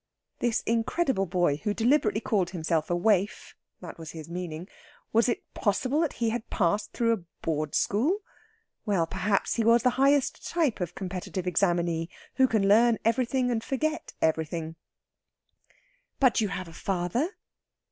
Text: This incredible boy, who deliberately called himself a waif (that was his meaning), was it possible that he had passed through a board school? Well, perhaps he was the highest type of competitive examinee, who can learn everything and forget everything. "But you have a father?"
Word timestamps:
This 0.39 0.61
incredible 0.61 1.27
boy, 1.27 1.57
who 1.57 1.75
deliberately 1.75 2.21
called 2.21 2.49
himself 2.49 2.89
a 2.89 2.95
waif 2.95 3.55
(that 3.81 3.99
was 3.99 4.13
his 4.13 4.27
meaning), 4.31 4.67
was 5.13 5.29
it 5.29 5.43
possible 5.53 5.99
that 5.99 6.13
he 6.13 6.31
had 6.31 6.49
passed 6.49 6.91
through 6.91 7.13
a 7.13 7.23
board 7.45 7.75
school? 7.75 8.21
Well, 8.83 9.05
perhaps 9.05 9.57
he 9.57 9.63
was 9.63 9.83
the 9.83 9.91
highest 10.01 10.43
type 10.43 10.79
of 10.79 10.95
competitive 10.95 11.45
examinee, 11.45 12.07
who 12.37 12.47
can 12.47 12.67
learn 12.67 12.97
everything 13.05 13.51
and 13.51 13.63
forget 13.63 14.13
everything. 14.23 14.75
"But 16.19 16.41
you 16.41 16.47
have 16.47 16.67
a 16.67 16.73
father?" 16.73 17.35